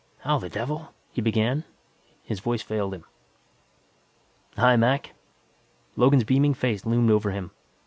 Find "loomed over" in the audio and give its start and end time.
6.87-7.29